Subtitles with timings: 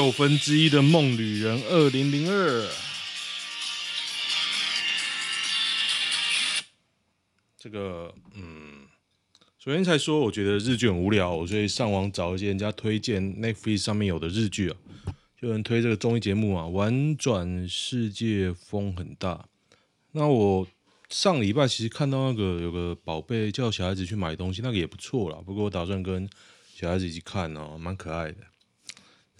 [0.00, 2.66] 六分之一的梦旅人二零零二。
[7.58, 8.86] 这个，嗯，
[9.58, 14.76] 昨天才说，我觉得日剧很无聊，我所以上网找一些人家推荐 Netflix 上面有的日剧啊，
[15.38, 19.44] 就有人推这个综艺节目啊，《玩转世界》风很大。
[20.12, 20.66] 那我
[21.10, 25.36] 上礼拜其实看到那个有个宝贝叫小孩子去买东西，那个也不错啦。
[25.44, 26.26] 不过我打算跟
[26.74, 28.38] 小孩子一起看哦，蛮可爱的。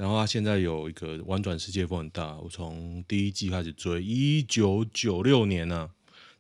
[0.00, 5.90] 然后他现在有一个《玩转世界》风很大，我从第一季开始追，一九九六年呢、啊，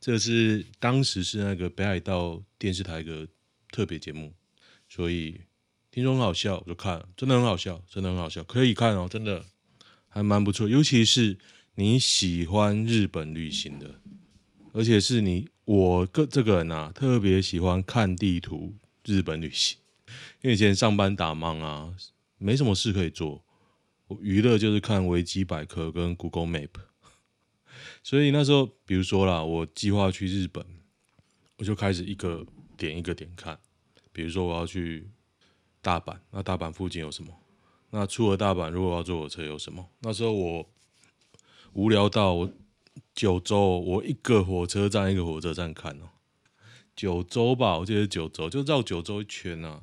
[0.00, 3.28] 这是当时是那个北海道电视台一个
[3.70, 4.32] 特别节目，
[4.88, 5.38] 所以
[5.90, 9.44] 听说很好笑，我就看，真的很好笑，真的很好笑，可以看哦，真的
[10.08, 11.36] 还蛮不错，尤其是
[11.74, 14.00] 你喜欢日本旅行的。
[14.72, 19.76] 而且是你我个这个人啊，特别喜欢看地图日本旅行，
[20.40, 21.94] 因为以前上班打忙啊，
[22.38, 23.44] 没什么事可以做，
[24.20, 26.70] 娱乐就是看维基百科跟 Google Map，
[28.02, 30.64] 所以那时候比如说啦，我计划去日本，
[31.58, 33.58] 我就开始一个点一个点看，
[34.12, 35.08] 比如说我要去
[35.80, 37.32] 大阪，那大阪附近有什么？
[37.90, 39.88] 那出了大阪如果要坐火车有什么？
[40.00, 40.68] 那时候我
[41.72, 42.52] 无聊到我。
[43.14, 46.08] 九州，我一个火车站一个火车站看哦。
[46.96, 49.82] 九州吧，我记得九州，就绕九州一圈啊。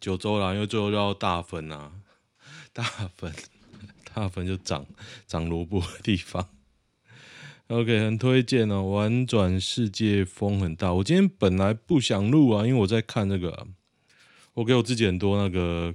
[0.00, 1.92] 九州啦，因为最后绕大分啊，
[2.74, 2.82] 大
[3.16, 3.32] 分，
[4.12, 4.84] 大分就长
[5.26, 6.46] 长萝卜的地方。
[7.68, 10.92] OK，很推荐哦，玩转世界风很大。
[10.92, 13.66] 我今天本来不想录啊，因为我在看这个，
[14.52, 15.94] 我给我自己很多那个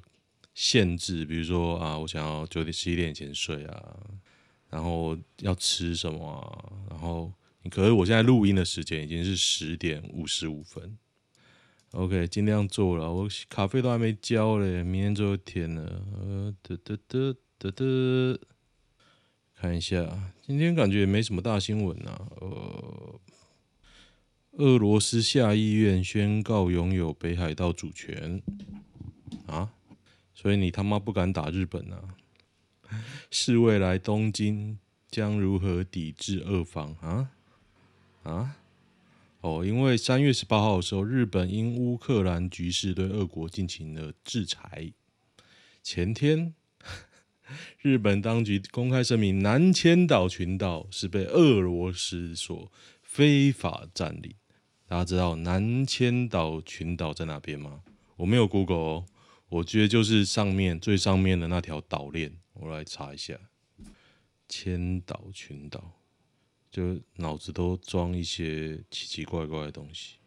[0.55, 3.95] 限制，比如说啊，我想要九点十一点前睡啊。
[4.71, 6.89] 然后要吃什么啊？
[6.91, 7.33] 然后，
[7.71, 10.95] 可是我现在录音的时间已经是十点五十五分。
[11.91, 13.11] OK，尽量做了。
[13.11, 16.03] 我卡费都还没交嘞，明天最后一天了。
[16.13, 18.39] 呃，得得得得得，
[19.55, 22.27] 看一下，今天感觉也没什么大新闻啊。
[22.39, 23.19] 呃，
[24.51, 28.41] 俄罗斯下议院宣告拥有北海道主权
[29.47, 29.73] 啊，
[30.33, 32.15] 所以你他妈不敢打日本啊？
[33.31, 34.77] 是未来东京
[35.09, 37.31] 将如何抵制俄方啊？
[38.23, 38.57] 啊？
[39.41, 44.91] 哦，因为三月十八号的时候，日本因乌克兰局势对俄国进行了制裁。
[45.81, 46.53] 前天，
[47.79, 54.35] 日本当局公开声明，南千岛群岛是被俄罗斯所非法占领。
[54.85, 57.81] 大家知道南千岛群岛在哪边吗？
[58.17, 59.05] 我没有 Google 哦，
[59.47, 62.33] 我觉得就是上面最上面的那条岛链。
[62.53, 63.39] 我来查一下，
[64.49, 65.98] 千岛群岛，
[66.71, 70.17] 就脑子都装一些奇奇怪怪的东西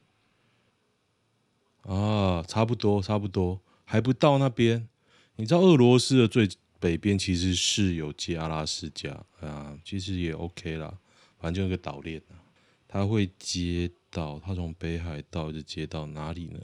[1.83, 4.89] 啊，差不多，差不多，还不到那边。
[5.37, 6.49] 你知道俄罗斯的最
[6.79, 10.99] 北边其实是有接阿拉斯加啊，其实也 OK 啦，
[11.39, 12.39] 反正就那个岛链啊，
[12.87, 16.61] 它会接到，它从北海道就接到哪里呢？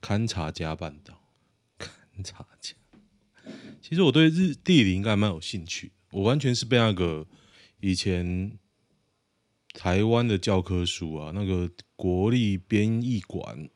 [0.00, 1.20] 勘察加半岛，
[1.78, 2.74] 勘察加。
[3.80, 7.26] 其实我对日地理应该蛮有兴趣，我完全是被那个
[7.80, 8.58] 以前
[9.78, 13.68] 台湾的教科书啊，那个国立编译馆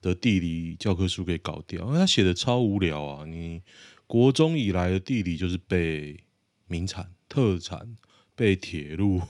[0.00, 3.26] 的地理教科书给搞掉，因为他写的超无聊啊！
[3.26, 3.60] 你
[4.06, 6.20] 国中以来的地理就是背
[6.68, 7.96] 名产、特产、
[8.36, 9.20] 背铁路、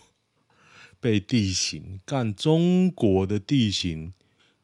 [1.01, 4.13] 背地形，干中国的地形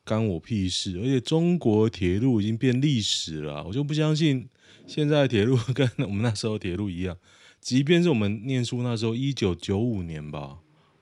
[0.05, 0.99] 干我屁事！
[0.99, 4.51] 而且中国铁路已经变历史了，我就不相信。
[4.87, 7.17] 现在铁路跟我们那时候铁路一样，
[7.59, 10.59] 即便是我们念书那时候一九九五年吧，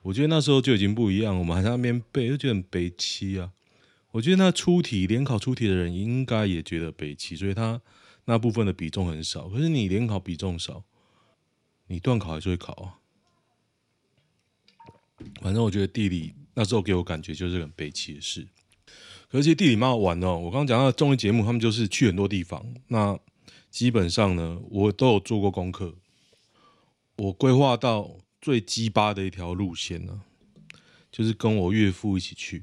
[0.06, 1.37] 我觉得那时候就已经不一样。
[1.37, 3.50] 我们还在那边背，就觉得很悲戚啊。
[4.12, 7.82] 我觉得那出题联考出题的人应该也觉得悲戚，所以他
[8.26, 9.49] 那部分的比重很少。
[9.49, 10.85] 可是你联考比重少，
[11.88, 12.94] 你段考还是会考啊。
[15.43, 18.47] 反正我觉得地理那时候给我感觉就是很悲戚的事。
[19.29, 20.38] 可是其实地理蛮好玩的哦。
[20.38, 22.64] 我刚刚讲到综艺节目，他们就是去很多地方。
[22.87, 23.19] 那
[23.73, 25.97] 基本上呢，我都有做过功课。
[27.17, 30.22] 我规划到最鸡巴的一条路线呢，
[31.10, 32.62] 就是跟我岳父一起去。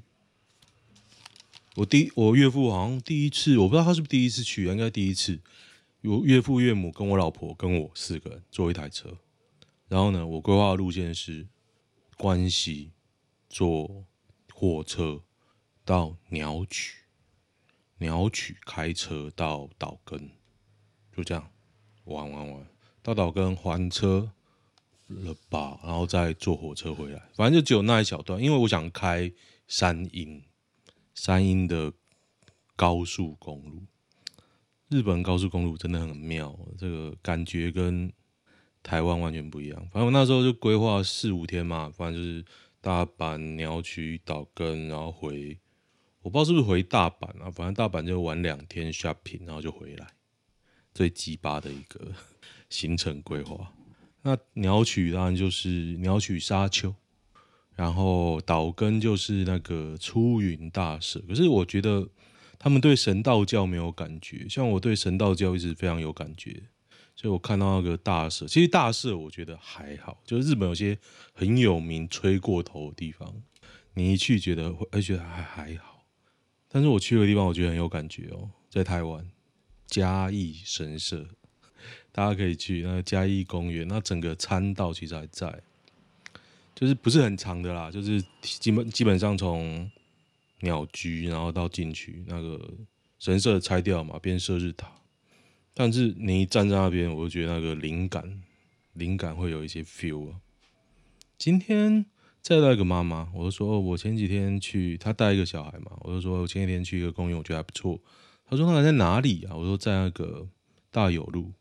[1.75, 5.41] 我第我岳父好像第一次，我不知道他是不是第一次去，应该第一次。
[5.99, 9.17] 有岳父岳母跟我老婆跟我四个人坐一台车，
[9.89, 11.49] 然后呢，我规划的路线是
[12.15, 12.93] 关西
[13.49, 14.05] 坐
[14.53, 15.21] 火车
[15.83, 16.99] 到鸟取，
[17.97, 20.29] 鸟取开车到岛根。
[21.13, 21.51] 就这样
[22.05, 22.67] 玩玩玩，
[23.01, 24.31] 到岛根还车
[25.07, 27.21] 了吧，然后再坐火车回来。
[27.35, 29.31] 反正就只有那一小段，因为我想开
[29.67, 30.43] 山阴，
[31.13, 31.93] 山阴的
[32.75, 33.83] 高速公路。
[34.89, 38.11] 日本高速公路真的很妙，这个感觉跟
[38.83, 39.79] 台湾完全不一样。
[39.91, 42.45] 反正我那时候就规划四五天嘛，反正就是
[42.79, 45.57] 大阪、鸟取、岛根，然后回，
[46.21, 50.07] 我不知道是不是回大阪啊，反正大阪就玩两天 shopping，然后就回来，
[50.93, 52.13] 最鸡巴的一个
[52.69, 53.73] 行程规划。
[54.23, 56.95] 那鸟取当然就是鸟取沙丘，
[57.75, 61.21] 然后岛根就是那个出云大社。
[61.27, 62.09] 可是我觉得。
[62.59, 66.63] 他们对神道教没有感觉，像我对神道教一直非常有感觉，
[67.13, 70.97] 所以我看到那个大社，其实大社我觉得还好，就是日本有些
[71.33, 73.43] 很有名、吹过头的地方，
[73.95, 76.05] 你一去觉得会觉得还还好，
[76.69, 79.29] 但是我去的地方我觉得很有感觉哦，在台湾
[79.85, 81.27] 嘉义神社，
[82.13, 85.61] 大家可以去那个嘉义公园，那整个参道其实还在，
[86.73, 89.91] 就是不是很长的啦，就是基本基本上从。
[90.59, 92.73] 鸟居，然后到进去那个
[93.19, 94.89] 神社拆掉嘛，变射日塔。
[95.73, 98.41] 但是你一站在那边，我就觉得那个灵感，
[98.93, 100.39] 灵感会有一些 feel 啊。
[101.37, 102.05] 今天
[102.41, 107.99] 再来一个妈妈，我就说我前几天去，她带一个小孩嘛，我就说我前几天去一个公园，我觉得还不错。
[108.49, 109.53] 她说那个在哪里啊？
[109.53, 110.47] 我说在那个
[110.91, 111.51] 大有路，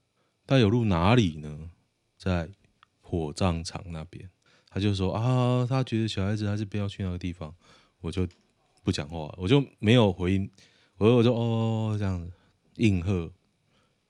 [0.47, 1.71] 大有路哪里呢？
[2.19, 2.49] 在
[3.01, 4.29] 火葬场那边。
[4.69, 7.55] 他就说啊，他觉得小孩子还是不要去那个地方，
[8.01, 8.27] 我就。
[8.85, 10.51] 不讲话，我就没有回应，
[10.99, 12.33] 我就我就哦这样子
[12.79, 13.33] 应和，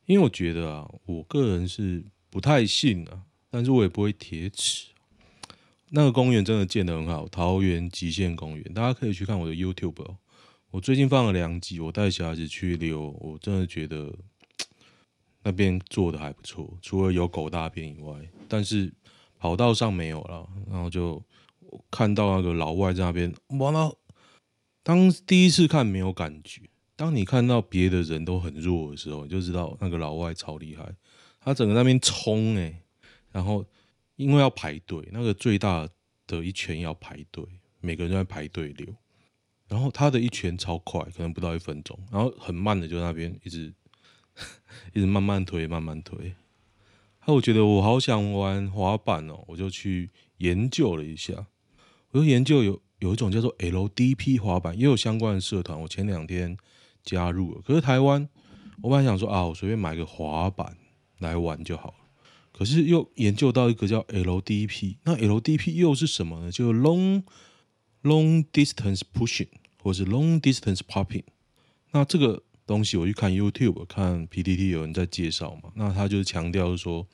[0.06, 4.86] 因为我觉得啊，我个人是不太信啊，但是我也不会铁齿。
[5.90, 10.16] 那个公园真的建得很好，桃园极限公园，大家可以去看我的 YouTube 哦。
[10.70, 14.10] 我最近放了两集，我带小孩子去溜，我真的觉得
[15.42, 18.14] 那边做的还不错，除了有狗大便以外，
[18.48, 18.92] 但是
[19.38, 21.22] 跑道上没有了，然后就
[21.90, 23.96] 看到那个老外在那边，完了。
[24.84, 26.62] 当第一次看没有感觉，
[26.96, 30.92] 当你看到别的人都很弱的时候，你就知道那个老外超厉害。
[31.40, 32.82] 他整个那边冲诶，
[33.30, 33.64] 然后
[34.16, 35.88] 因为要排队，那个最大
[36.26, 37.44] 的一圈要排队，
[37.80, 38.92] 每个人都在排队流。
[39.68, 43.72] 然后他的一拳超快，可能不到一分钟，然后很慢的就那边一直
[44.94, 46.34] 一直慢慢推，慢慢推。
[47.26, 51.46] 那我觉得我好想玩滑板哦，我就去研究了一下，
[52.10, 52.80] 我就研究有。
[53.02, 55.80] 有一种叫做 LDP 滑板，也有相关的社团。
[55.80, 56.56] 我前两天
[57.02, 58.28] 加入了，可是台湾，
[58.80, 60.76] 我本来想说啊，我随便买个滑板
[61.18, 61.94] 来玩就好了。
[62.52, 66.52] 可是又研究到一个叫 LDP，那 LDP 又是什么呢？
[66.52, 67.24] 就 Long
[68.04, 69.48] Long Distance Pushing，
[69.82, 71.24] 或是 Long Distance Popping。
[71.90, 75.72] 那这个东西我去看 YouTube，看 PTT 有人在介绍嘛。
[75.74, 77.06] 那他就是强调说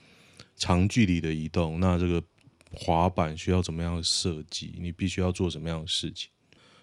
[0.56, 2.22] 长距离的移动，那这个。
[2.70, 4.74] 滑板需要怎么样设计？
[4.78, 6.28] 你必须要做什么样的事情？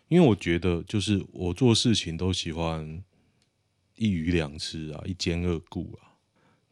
[0.07, 3.03] 因为我觉得，就是我做事情都喜欢
[3.95, 6.17] 一鱼两吃啊，一兼二顾啊。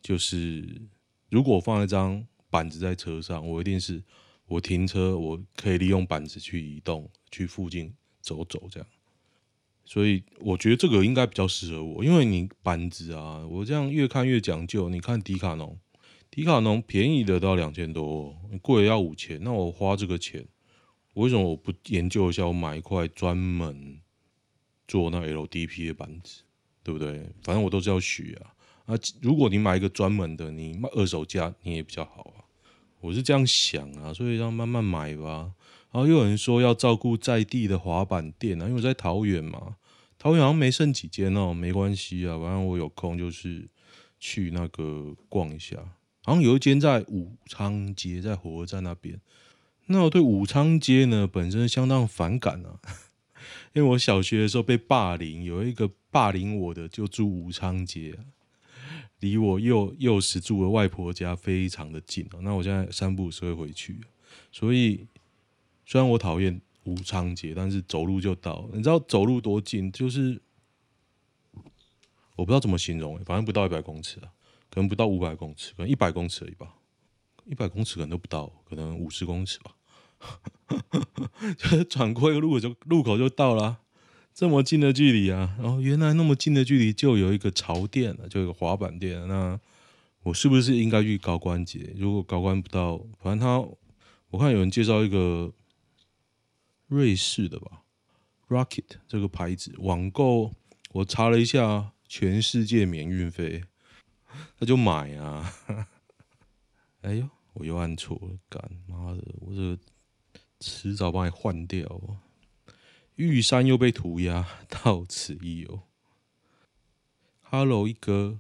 [0.01, 0.81] 就是
[1.29, 4.03] 如果放一张板子在车上，我一定是
[4.47, 8.89] 我停车，我可以利用板子去移动，去附近走走这样。
[9.85, 14.89] 所以我觉得这个应该比较适合我，因为你板子啊，我这样越看越讲究。
[14.89, 15.77] 你看迪卡侬。
[16.31, 19.39] 迪卡侬便宜的到两千多，贵的要五千。
[19.43, 20.43] 那我花这个钱，
[21.13, 22.47] 为什么我不研究一下？
[22.47, 23.99] 我买一块专门
[24.87, 26.41] 做那 LDP 的板子，
[26.81, 27.29] 对不对？
[27.43, 28.55] 反正我都是要学啊。
[28.85, 32.41] 啊，如果你买一个专门的，你卖二手价你也比较好啊。
[32.99, 35.51] 我是这样想啊，所以让慢慢买吧。
[35.93, 39.77] 然后又有人说要照顾在地的滑板店啊，因为我在桃园嘛，
[40.17, 43.69] 桃园好像没剩几间哦，没关系啊，反正我有空就是
[44.19, 45.77] 去那个逛一下。
[46.23, 49.21] 好像有一间在武昌街，在火车站那边。
[49.85, 52.79] 那我对武昌街呢本身相当反感啊，
[53.73, 58.15] 因为我小学的时候被霸凌，有一个霸凌我的就住武昌街，
[59.19, 62.39] 离我幼幼时住的外婆家非常的近啊。
[62.41, 64.00] 那我现在三步五时会回去，
[64.51, 65.05] 所以
[65.93, 68.67] 虽然我讨厌武昌街，但是走路就到。
[68.73, 69.91] 你知道走路多近？
[69.91, 70.41] 就是
[72.35, 74.33] 我不知道怎么形容，反正不到一百公尺啊。
[74.71, 76.77] 可能不到五百公尺，可能一百公尺而已吧。
[77.45, 79.75] 一百公尺可能都不到，可能五十公尺吧。
[81.59, 83.77] 就是转过一个路口就路口就到了，
[84.33, 85.55] 这么近的距离啊！
[85.62, 89.27] 然后原来那么近的距离就有一个潮店了，就有一个滑板店。
[89.27, 89.59] 那
[90.23, 91.93] 我是不是应该去高官节？
[91.95, 93.59] 如果高官不到，反正他
[94.31, 95.53] 我看有人介绍一个
[96.93, 97.83] 瑞士的吧
[98.47, 100.53] ，Rocket 这个牌子，网购
[100.91, 103.63] 我查了一下，全世界免运费。
[104.59, 105.53] 那就买啊！
[107.01, 109.77] 哎呦，我又按错了，干妈的，我这
[110.59, 112.19] 迟早把你换掉。
[113.15, 115.81] 玉山又被涂鸦，到此一游。
[117.41, 118.39] ，Hello 一哥，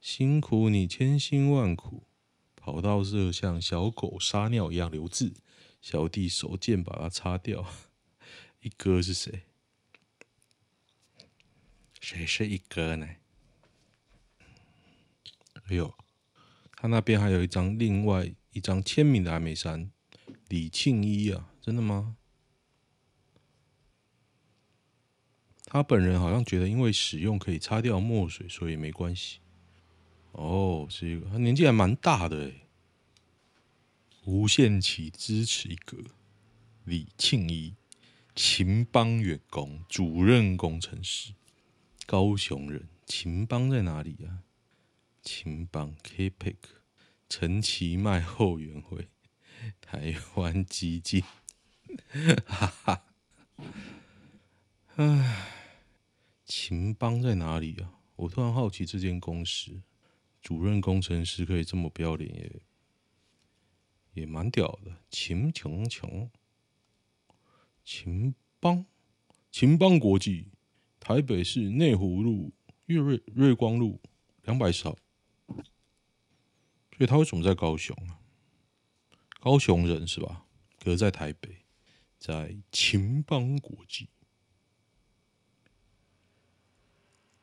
[0.00, 2.04] 辛苦你千辛万苦，
[2.54, 5.34] 跑到这像小狗撒尿一样留字，
[5.82, 7.66] 小弟手贱把它擦掉。
[8.60, 9.42] 一哥是谁？
[12.00, 13.06] 谁是一哥呢？
[15.68, 15.92] 哎呦，
[16.76, 19.90] 他那边还有一张，另外一张签名的还没删，
[20.48, 22.16] 李庆一啊，真的吗？
[25.64, 29.40] 他本人好像觉得，因为使用可以擦掉墨水，所以没关系。
[30.30, 32.68] 哦，是一个，他年纪还蛮大的诶。
[34.24, 35.98] 无限期支持一哥，
[36.84, 37.74] 李庆一。
[38.36, 41.32] 秦邦员工，主任工程师，
[42.04, 42.86] 高雄人。
[43.06, 44.44] 秦邦在哪里啊？
[45.22, 46.56] 秦邦 KPEC
[47.30, 49.08] 陈其迈后援会，
[49.80, 51.22] 台湾基金。
[52.46, 53.04] 哈哈，
[54.96, 55.46] 唉，
[56.44, 57.94] 秦邦在哪里啊？
[58.16, 59.80] 我突然好奇这间公司，
[60.42, 62.60] 主任工程师可以这么不要脸，也
[64.12, 64.94] 也蛮屌的。
[65.08, 66.30] 秦琼琼。
[67.86, 68.84] 秦邦，
[69.52, 70.48] 秦邦国际，
[70.98, 72.52] 台北市内湖路
[72.86, 74.00] 月瑞瑞光路
[74.42, 74.98] 两百少，
[75.46, 78.18] 所以他为什么在高雄啊？
[79.38, 80.46] 高雄人是吧？
[80.80, 81.58] 可是在台北，
[82.18, 84.08] 在秦邦国际，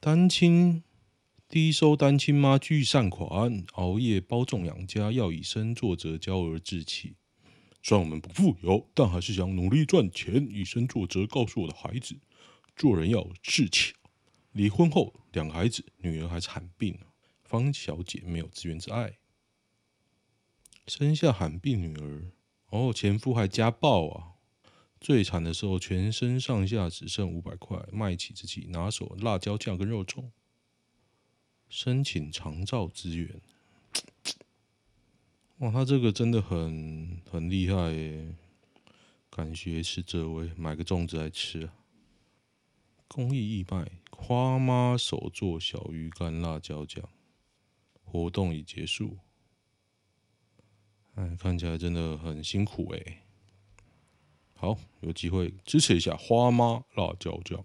[0.02, 0.84] 单亲
[1.48, 7.16] 低收单亲妈拒善款，熬夜包种养家，要以身作则教儿志气。
[7.86, 12.16] 虽然我们不富有，但还是想努力赚钱，以身作则，告诉我的孩子，
[12.78, 13.94] 做人要有志气。
[14.54, 16.98] 离婚后，两个孩子，女儿还是罕病，
[17.44, 19.18] 方小姐没有自怨自艾，
[20.88, 22.32] 生下罕病女儿，
[22.70, 24.30] 哦，前夫还家暴啊！
[25.02, 30.30] 最惨的时候，全身上下只剩五百块，卖起自己拿手辣椒酱跟肉粽，
[31.68, 33.42] 申请长照资源。
[35.60, 38.36] 哇，他这个真的很很厉害耶！
[39.30, 41.74] 感谢是这位，买个粽子来吃啊。
[43.08, 47.08] 公益义卖，花妈手做小鱼干辣椒酱，
[48.04, 49.20] 活动已结束。
[51.16, 53.24] 哎，看起来真的很辛苦哎。
[54.56, 57.64] 好，有机会支持一下花妈辣椒酱。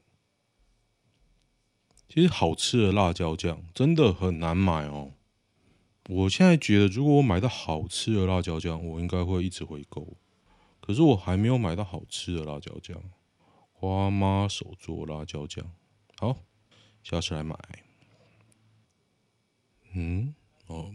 [2.08, 5.12] 其实好吃的辣椒酱真的很难买哦。
[6.08, 10.16] 我现在觉得，如果我买到好吃的辣椒酱，我应该会一直回购。
[10.80, 12.98] 可是我还没有买到好吃的辣椒酱，
[13.72, 15.70] 花妈手做辣椒酱，
[16.16, 16.38] 好，
[17.02, 17.58] 下次来买。
[19.92, 20.34] 嗯，
[20.66, 20.90] 哦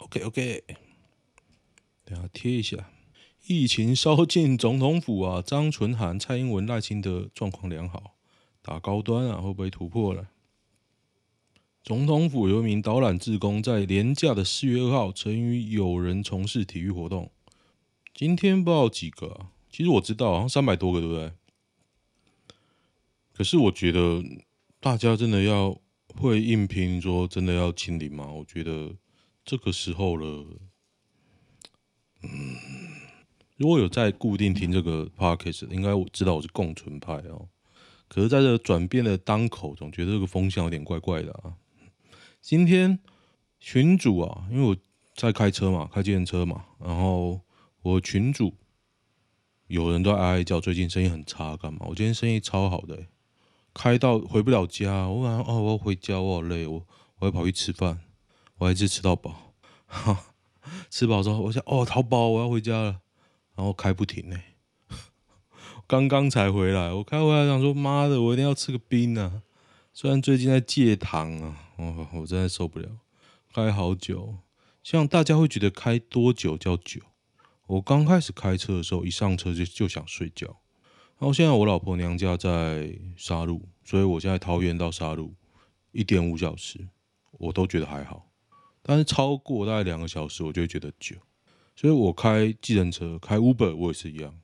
[0.00, 0.64] ，OK OK，
[2.04, 2.90] 等下贴一下。
[3.46, 8.16] 疫情烧进总统府啊，张纯涵、蔡英文、赖清德状况良好，
[8.60, 10.28] 打高端啊，会不会突破了？
[11.82, 17.30] 总统府有一名导览志工，在廉价的四月二号，曾与友人从事体育活动。
[18.14, 19.50] 今天不知道几个啊？
[19.70, 21.32] 其实我知道，好像三百多个，对不对？
[23.32, 24.22] 可是我觉得
[24.78, 25.80] 大家真的要
[26.14, 28.30] 会硬拼，说真的要清零吗？
[28.30, 28.94] 我觉得
[29.44, 30.46] 这个时候了，
[32.22, 32.56] 嗯，
[33.56, 37.48] 如果有在固定听这个 podcast，应该我知道我是共存派哦。
[38.06, 41.56] 可是在这转变的当口，总觉得这个风向有点怪怪的啊。
[42.40, 42.98] 今天
[43.58, 44.76] 群主啊，因为我
[45.14, 47.40] 在开车嘛，开计程车嘛，然后
[47.82, 48.54] 我群主
[49.66, 51.86] 有人都哀哀叫，最近生意很差，干嘛？
[51.88, 53.06] 我今天生意超好的，
[53.74, 56.86] 开到回不了家，我晚上哦，我要回家，我好累，我
[57.18, 58.00] 我要跑去吃饭，
[58.56, 59.54] 我还是吃到饱，
[59.86, 60.32] 哈，
[60.90, 63.00] 吃饱之后，我想哦，淘宝我要回家了，
[63.54, 64.96] 然后开不停呢，欸，
[65.86, 69.42] 刚刚才回来，我开回来想说，妈的，我一定要吃个冰啊！
[69.92, 72.88] 虽然最近在戒糖啊，哦，我真的受不了，
[73.52, 74.36] 开好久。
[74.82, 77.00] 像大家会觉得开多久叫久？
[77.66, 80.46] 我刚开始开车的时候，一上车就就想睡觉。
[81.18, 85.34] 然后现在我老婆娘家在沙鹿，所以我现在桃园到沙鹿
[85.92, 86.88] 一点五小时，
[87.32, 88.30] 我都觉得还好。
[88.82, 91.16] 但是超过大概两个小时，我就会觉得久。
[91.74, 94.34] 所以我开计程车、开 Uber 我也是一样，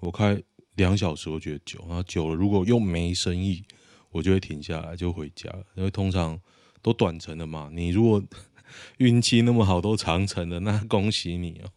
[0.00, 0.42] 我开
[0.74, 3.64] 两小时我觉得久，然后久了如果又没生意。
[4.18, 6.40] 我就会停下来，就回家，因为通常
[6.82, 7.70] 都短程的嘛。
[7.72, 8.20] 你如果
[8.96, 11.70] 运气那么好，都长程的，那恭喜你哦。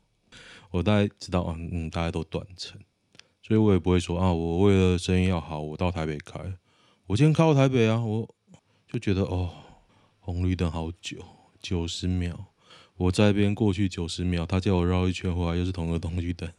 [0.71, 2.81] 我大概知道，嗯嗯，大家都短程，
[3.43, 6.39] 所以我也不会说啊，我为了生意要好，我到台北开。
[7.05, 8.27] 我今天开到台北啊，我
[8.87, 9.51] 就觉得哦，
[10.19, 11.17] 红绿灯好久，
[11.61, 12.45] 九十秒，
[12.97, 16.51] 我在这边过去九十秒，他叫我绕一圈回来，又是同一个红绿灯，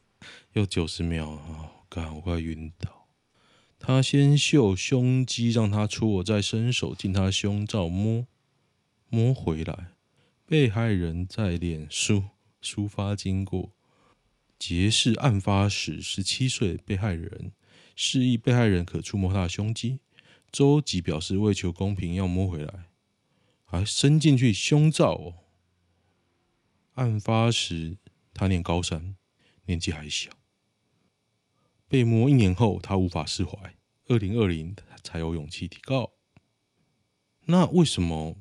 [0.53, 3.02] 又九十秒啊，干，我快晕倒。
[3.85, 8.29] 他先秀胸肌，让他出，我再伸手进他胸罩摸
[9.09, 9.89] 摸回来。
[10.47, 12.27] 被害人在脸书
[12.63, 13.73] 抒发经过，
[14.57, 17.51] 揭示案发时十七岁被害人
[17.97, 19.99] 示意被害人可触摸他的胸肌。
[20.53, 22.85] 周吉表示为求公平要摸回来，
[23.65, 25.35] 还伸进去胸罩哦。
[26.95, 27.97] 案发时
[28.33, 29.17] 他念高三，
[29.65, 30.31] 年纪还小。
[31.93, 33.77] 被摸一年后，他无法释怀。
[34.07, 36.15] 二零二零才有勇气提告。
[37.45, 38.39] 那为什么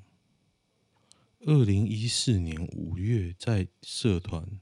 [1.42, 4.62] 二零一四年五月在社团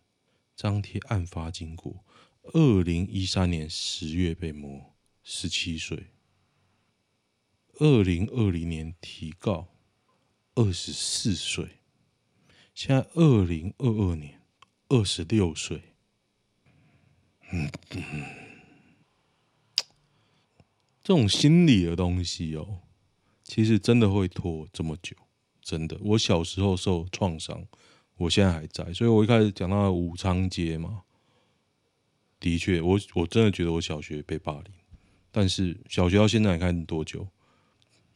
[0.56, 2.04] 张贴案发经过，
[2.41, 6.08] 二零一三年十月被摸，十七岁。
[7.75, 9.67] 二零二零年提告，
[10.56, 11.78] 二十四岁。
[12.73, 14.41] 现在二零二二年，
[14.88, 15.93] 二十六岁。
[17.52, 18.49] 嗯嗯。
[21.10, 22.82] 这种心理的东西哦，
[23.43, 25.15] 其实真的会拖这么久，
[25.60, 25.98] 真的。
[26.02, 27.65] 我小时候受创伤，
[28.17, 31.02] 我现在还在，所以我一开始讲到武昌街嘛，
[32.39, 34.65] 的确，我我真的觉得我小学被霸凌，
[35.32, 37.28] 但是小学到现在你看多久？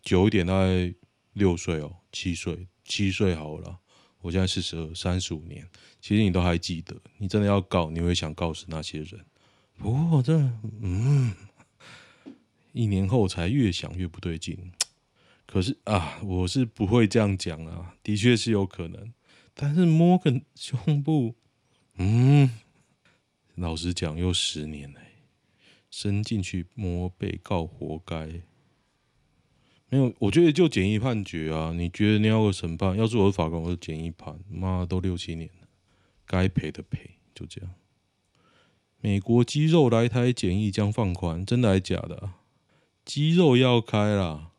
[0.03, 0.93] 久一点大概
[1.33, 3.79] 六岁哦，七岁，七岁好了。
[4.21, 5.67] 我现在四十二，三十五年，
[5.99, 6.95] 其实你都还记得。
[7.17, 9.19] 你真的要告，你会想告死那些人。
[9.79, 10.37] 不过这，
[10.79, 11.33] 嗯。
[12.73, 14.71] 一年后才越想越不对劲，
[15.45, 19.13] 可是啊，我是不会这样讲啊，的确是有可能，
[19.53, 21.35] 但是摸个胸部，
[21.97, 22.49] 嗯，
[23.55, 24.99] 老实讲又十年了，
[25.91, 28.41] 伸进去摸被告活该，
[29.89, 35.67] 没有，我觉得就简易判决啊，你觉得你要个审判，要是我是法官，我就简易判，妈都六七年了，
[36.25, 37.71] 该赔的赔，就这样。
[38.99, 42.39] 美国肌肉来台简易将放宽，真的还假的啊？
[43.05, 44.51] 肌肉要开啦！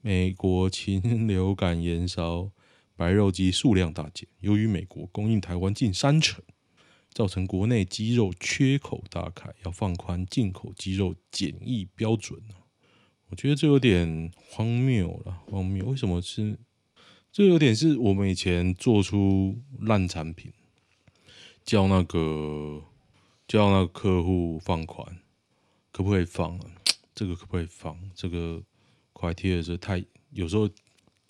[0.00, 2.50] 美国禽流感延烧，
[2.96, 4.26] 白肉鸡数量大减。
[4.40, 6.42] 由于美国供应台湾近三成，
[7.12, 12.40] 造成国内鸡肉缺口大开，要放宽进口鸡肉检疫标准。
[13.28, 15.84] 我觉得这有点荒谬了，荒谬！
[15.84, 16.58] 为什么是？
[17.30, 20.52] 这有点是我们以前做出烂产品，
[21.64, 22.82] 叫那个
[23.46, 25.18] 叫那个客户放款，
[25.92, 26.70] 可不可以放啊？
[27.14, 27.98] 这个可不可以放？
[28.14, 28.62] 这个
[29.12, 30.68] 快贴的时候太有时候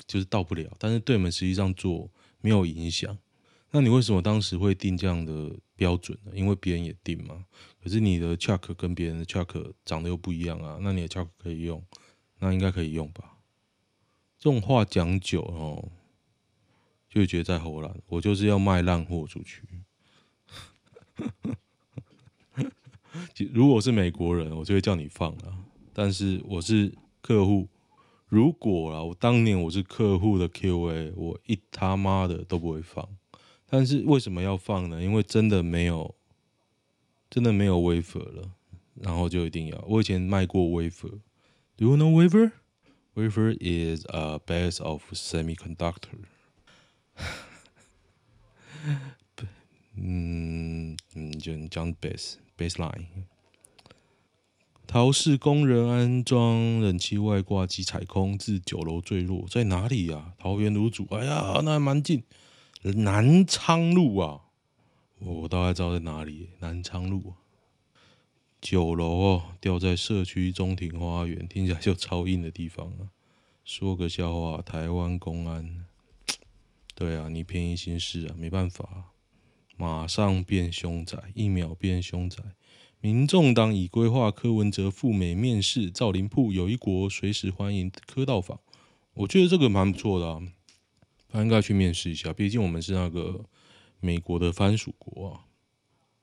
[0.06, 3.16] 就是到不了，但是对我们实际上做没有影响。
[3.70, 6.32] 那你为什么当时会定这样的标准呢？
[6.34, 7.44] 因为别人也定嘛。
[7.82, 11.84] 可是你的 chuck 跟别人的 chuck 长得又不一样啊，那你的 chuck 可以用，
[12.38, 13.38] 那应该可以用吧？
[14.38, 15.90] 这种话讲久哦，
[17.08, 18.00] 就会觉得在唬烂。
[18.06, 19.62] 我就是要卖烂货出去。
[23.52, 25.63] 如果是美国人，我就会叫你放了。
[25.94, 27.68] 但是我是客户，
[28.26, 33.08] 如果啊，我当年我是客户的 QA，我一他妈的都不会放。
[33.66, 35.00] 但是为什么要放呢？
[35.00, 36.14] 因为真的没有，
[37.30, 38.50] 真的没有 wafer 了，
[38.94, 39.84] 然后就一定要。
[39.88, 41.20] 我以前卖过 wafer。
[41.76, 42.52] Do you know wafer?
[43.14, 46.18] Wafer is a base of semiconductor。
[49.96, 53.06] 嗯嗯，就讲 base baseline。
[54.94, 60.34] 桃市工人安装冷气外挂机踩空，自九楼坠落，在哪里呀、啊？
[60.38, 62.22] 桃园芦竹，哎呀，那还蛮近，
[62.80, 64.42] 南昌路啊，
[65.18, 67.34] 我大概知道在哪里，南昌路、
[68.60, 73.10] 九楼哦，掉在社区中庭花园，听起来就超硬的地方啊。
[73.64, 75.86] 说个笑话，台湾公安，
[76.94, 79.06] 对啊，你便宜行事啊，没办法，
[79.76, 82.38] 马上变凶宅，一秒变凶宅。
[83.04, 88.58] 民众党已规划柯文哲赴美面试，赵林铺有一国随时欢迎柯到访。
[89.12, 90.40] 我觉得这个蛮不错的啊，
[91.28, 92.32] 他应该去面试一下。
[92.32, 93.44] 毕竟我们是那个
[94.00, 95.44] 美国的藩属国啊。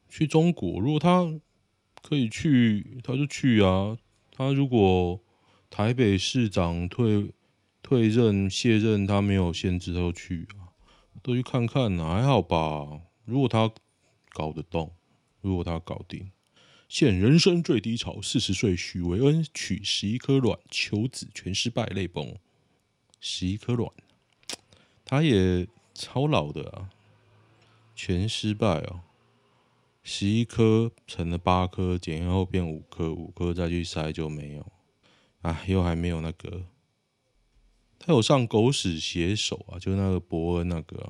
[0.09, 1.31] 去中国，如果他
[2.01, 3.95] 可以去，他就去啊。
[4.31, 5.21] 他如果
[5.69, 7.31] 台北市长退
[7.83, 10.73] 退任卸任，他没有限制，他就去啊，
[11.21, 13.01] 都去看看啊，还好吧。
[13.25, 13.71] 如果他
[14.31, 14.91] 搞得动，
[15.41, 16.31] 如果他搞定。
[16.91, 22.35] 现人生最低潮，四十岁许维恩取十一颗卵求子全失败，泪崩。
[23.21, 23.89] 十一颗卵，
[25.05, 26.89] 他也超老的啊，
[27.95, 29.03] 全失败哦。
[30.03, 34.69] 十一颗成了八颗，检验后变五颗，五颗再去筛就没有。
[35.43, 36.65] 啊，又还没有那个，
[37.97, 41.09] 他有上狗屎写手啊，就那个伯恩那个。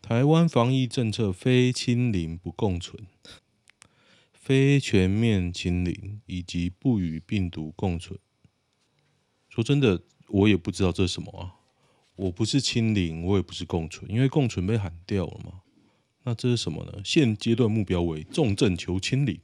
[0.00, 3.06] 台湾防疫政策非清零不共存。
[4.46, 8.16] 非全面清零以及不与病毒共存。
[9.48, 11.56] 说真的，我也不知道这是什么啊！
[12.14, 15.62] 我不是清零，我也不是共存，因为共存被喊掉了嘛。
[16.22, 17.02] 那这是什么呢？
[17.04, 19.40] 现阶段目标为重症求清零，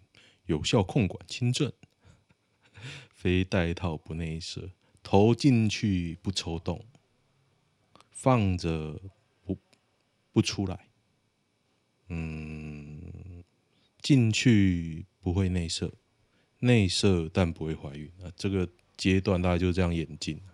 [0.46, 1.72] 有效控管轻症，
[3.12, 4.70] 非戴套不内射，
[5.02, 6.86] 投进去不抽动，
[8.12, 9.00] 放着
[9.42, 9.58] 不
[10.30, 10.90] 不出来。
[12.08, 12.91] 嗯，
[14.02, 15.94] 进去不会内射，
[16.58, 18.30] 内射但不会怀孕啊。
[18.36, 20.40] 这个阶段大概就是这样演进。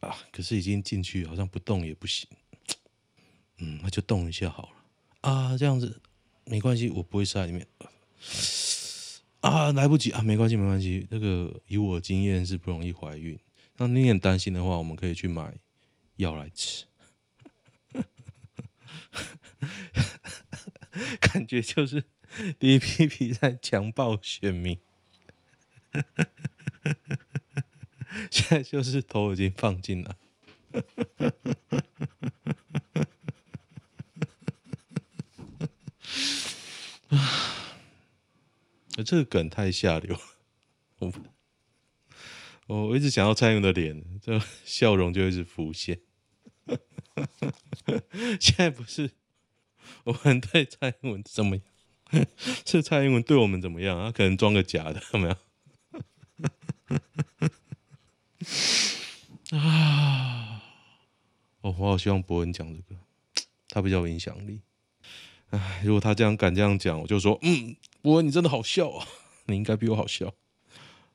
[0.00, 2.28] 啊，可是已经进去，好像不动也不行。
[3.58, 4.76] 嗯，那就动一下好了
[5.20, 6.00] 啊，这样子
[6.44, 7.66] 没关系，我不会塞里面
[9.40, 11.06] 啊，来不及啊，没关系，没关系。
[11.10, 13.38] 这个以我经验是不容易怀孕。
[13.76, 15.54] 那你很担心的话，我们可以去买
[16.16, 16.84] 药来吃。
[21.20, 22.04] 感觉就是
[22.58, 24.78] DPP 在强暴选民，
[28.30, 30.16] 现在就是头已经放进来。
[39.04, 41.12] 这个梗太下流了，
[42.66, 46.00] 我我一直想要蔡英文的脸，这笑容就一直浮现。
[48.40, 49.10] 现在不是
[50.04, 52.26] 我们对蔡英文怎么样，
[52.66, 53.98] 是蔡英文对我们怎么样？
[54.04, 55.36] 他可能装个假的，有没有？
[59.58, 60.62] 啊！
[61.60, 63.00] 哦，我好希望伯恩讲这个，
[63.68, 64.60] 他比较有影响力。
[65.50, 69.06] 唉，如果他这样敢这样讲，我就说，嗯，伯恩你真的好笑啊！
[69.46, 70.34] 你应该比我好笑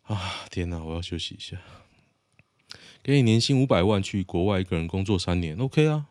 [0.03, 0.45] 啊！
[0.51, 1.57] 天哪，我要休息一下。
[3.03, 6.07] 给你年薪五百万，去国外一个人工作三年，OK 啊？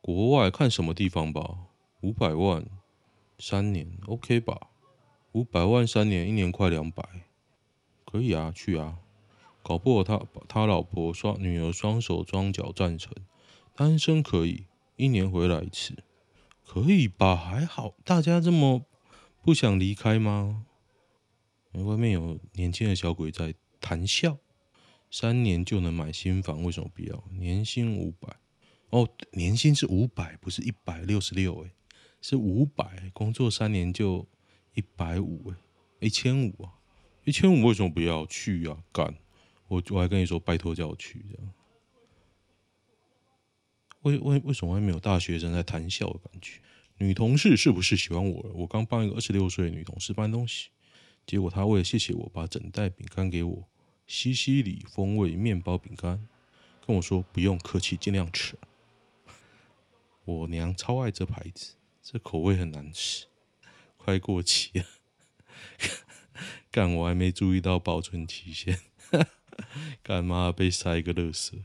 [0.00, 1.58] 国外看什么地方吧？
[2.00, 2.64] 五百万
[3.38, 4.68] 三年，OK 吧？
[5.32, 7.06] 五百万三年，一年快两百，
[8.04, 8.98] 可以啊，去啊！
[9.62, 13.12] 搞不好他他老婆双女儿双手双脚赞成，
[13.74, 16.02] 单身可以一年回来一次，
[16.64, 17.34] 可以吧？
[17.34, 18.82] 还好，大家这么
[19.42, 20.64] 不想离开吗？
[21.72, 24.38] 外面有年轻的小鬼在谈笑。
[25.08, 27.22] 三年就能买新房，为什么不要？
[27.30, 28.36] 年薪五百
[28.90, 31.70] 哦，年薪是五百，不是一百六十六哎，
[32.28, 34.26] 是五百，工作三年就
[34.74, 35.56] 一百五哎，
[36.00, 36.74] 一千五啊，
[37.24, 38.82] 一千五为什么不要去啊？
[38.90, 39.14] 干，
[39.68, 41.52] 我我还跟你说，拜托叫我去这样。
[44.02, 46.60] 为为为什么还没有大学生在谈笑的感觉？
[46.98, 48.50] 女同事是不是喜欢我？
[48.56, 50.70] 我刚帮一个二十六岁的女同事搬东西，
[51.24, 53.68] 结果她为了谢谢我，把整袋饼干给我。
[54.08, 56.26] 西西里风味面包饼干，
[56.84, 58.58] 跟我说不用客气，尽量吃。
[60.24, 61.75] 我娘超爱这牌子，
[62.08, 63.26] 这口味很难吃，
[63.96, 64.84] 快过期了。
[66.70, 68.78] 干，我还没注意到保存期限，
[70.04, 71.56] 干妈被塞个乐色。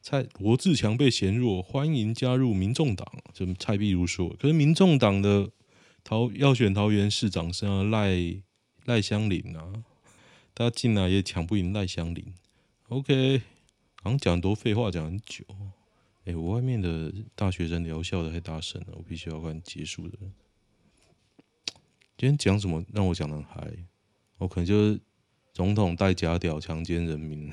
[0.00, 3.06] 蔡罗志强被嫌弱，欢迎加入民众党。
[3.34, 5.50] 就蔡壁如说，可是民众党的
[6.02, 8.40] 桃要选桃园市长是要赖
[8.86, 9.84] 赖香林啊。
[10.54, 12.34] 他进来也抢不赢赖香林
[12.88, 13.42] ，OK，
[14.02, 15.44] 好像讲多废话，讲很久。
[16.24, 20.16] 哎、我外面的大学生聊笑的太大声了，我必须要快结束的。
[22.16, 23.86] 今天讲什么让我讲的很嗨？
[24.38, 25.00] 我可能就是
[25.52, 27.52] 总统带假屌强奸人民，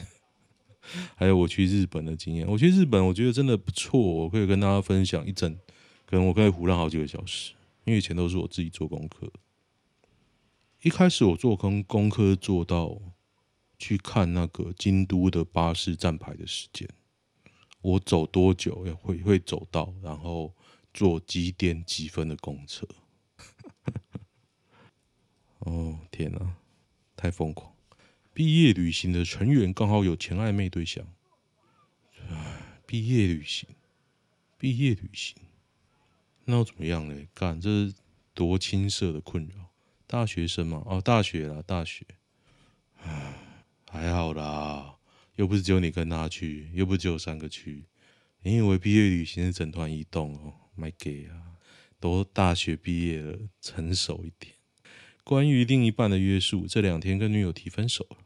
[1.18, 2.48] 还有我去日本的经验。
[2.48, 5.52] 我去日本，我觉得真的不错，我可以跟大家分享一整，
[6.06, 7.54] 可能我可以唬烂好几个小时，
[7.86, 9.32] 因为以前都是我自己做功课。
[10.84, 13.02] 一开始我做功功课做到
[13.80, 16.88] 去看那个京都的巴士站牌的时间，
[17.82, 20.54] 我走多久也会会走到，然后
[20.94, 22.88] 坐几点几分的公车。
[25.60, 26.56] 哦天哪，
[27.16, 27.74] 太疯狂！
[28.34, 31.06] 毕业旅行的成员刚好有前暧昧对象。
[32.30, 33.68] 唉，毕业旅行，
[34.58, 35.36] 毕业旅行，
[36.46, 37.28] 那又怎么样呢？
[37.34, 37.94] 干，这是
[38.34, 39.70] 多青涩的困扰。
[40.08, 42.06] 大学生嘛，哦，大学啦，大学，
[43.02, 43.34] 唉，
[43.90, 44.98] 还好啦，
[45.40, 47.86] 又不是只有你跟他去，又不只有三个去。
[48.44, 51.56] 你以为毕业旅行是整团移动哦？My gay 啊，
[51.98, 54.56] 都大学毕业了，成熟一点。
[55.24, 58.18] 关于另一半的约束，这两天跟女友提分手了。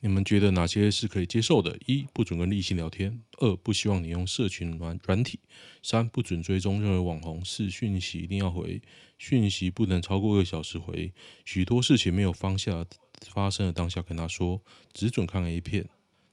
[0.00, 1.78] 你们觉得哪些是可以接受的？
[1.86, 5.38] 一、不准跟异性聊天；二、不希望你用社群软软体；
[5.84, 8.82] 三、不准追踪任何网红；四、讯息一定要回，
[9.16, 11.12] 讯息不能超过二小时回。
[11.44, 12.84] 许多事情没有放下，
[13.26, 15.88] 发生的当下跟他说，只准看 A 片，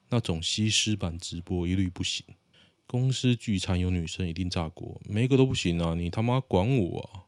[0.10, 2.26] 那种西施版直播一律不行。
[2.88, 5.96] 公司聚餐有女生一定炸锅，每个都不行啊！
[5.96, 7.26] 你他妈管我啊！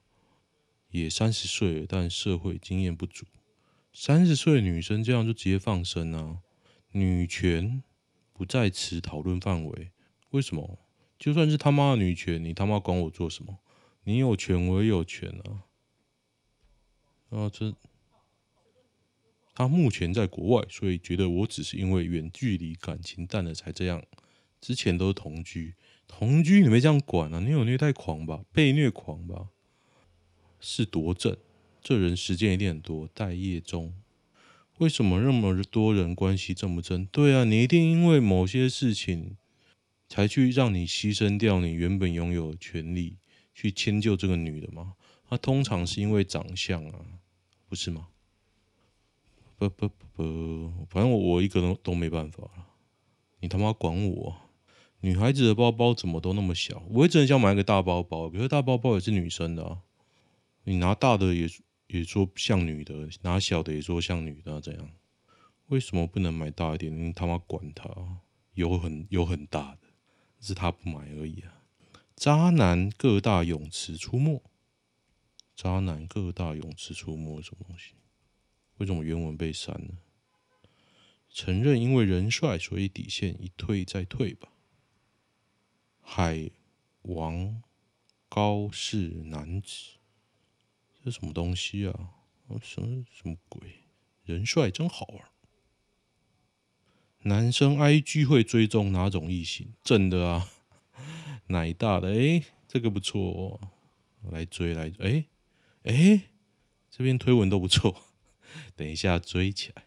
[0.91, 3.26] 也三十岁了，但社会经验不足。
[3.91, 6.39] 三十岁女生这样就直接放生啊？
[6.91, 7.82] 女权
[8.32, 9.91] 不在此讨论范围。
[10.30, 10.78] 为什么？
[11.17, 13.58] 就算是他妈的女权，你他妈管我做什么？
[14.04, 15.65] 你有权，我也有权啊！
[17.32, 17.74] 啊，这
[19.58, 24.04] 他目前在国外，所以觉得我只是因为远距离感情淡了才这样。
[24.62, 25.74] 之前都是同居，
[26.08, 27.39] 同居你没这样管啊？
[27.39, 28.43] 你有虐待狂吧？
[28.54, 29.48] 被虐狂吧？
[30.60, 31.36] 是多正？
[31.82, 33.10] 这人时间一定很多。
[33.15, 33.96] 待业中，
[34.78, 37.08] 为什么那么多人关系这么真？
[37.08, 39.38] 对啊，你一定因为某些事情。
[40.10, 43.17] 才去让你牺牲掉你原本拥有的权利，
[43.54, 44.93] 去迁就这个女的吗？
[45.28, 47.00] 她通常是因为长相啊，
[47.67, 48.08] 不是吗？
[49.58, 52.67] 不不不不，反正我我一个都都没办法了。
[53.39, 54.36] 你他妈管我！
[55.02, 56.82] 女孩子的包包怎么都那么小？
[56.89, 59.82] 我也真想买个大包包，可是大包包也是女生的啊。
[60.63, 61.50] 你拿大的也
[61.88, 64.89] 也说像女的，拿小的也说像女的，怎样？
[65.67, 66.96] 为什么不能买大一点？
[66.96, 67.89] 你他妈管他！
[68.54, 69.88] 有很有很大的。
[70.39, 71.63] 是他不买而已啊！
[72.15, 74.39] 渣男各大泳池出没，
[75.56, 77.96] 渣男各大泳池出没什么东西？
[78.78, 79.98] 为什么原文被删了？
[81.30, 84.54] 承认因为人帅，所以底线一退再退吧。
[86.02, 86.50] 海
[87.04, 87.62] 王
[88.30, 89.98] 高氏男子，
[91.04, 92.12] 这什么东西啊？
[92.62, 93.84] 什么什么鬼？
[94.24, 95.30] 人帅真好玩。
[97.24, 99.74] 男生 IG 会追踪哪种异性？
[99.84, 100.50] 正的啊，
[101.48, 103.72] 奶大的，哎、这个不错哦，
[104.32, 105.26] 来追来追，
[105.84, 106.22] 哎、哎、
[106.90, 108.07] 这边推文都不错，
[108.76, 109.84] 等一下追起来。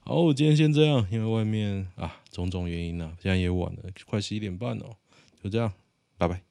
[0.00, 4.96] 好，我今天先这样，因为外面啊种种原因呢、现在也晚了，快十一点半了，
[5.42, 5.72] 就这样，
[6.16, 6.49] 拜拜。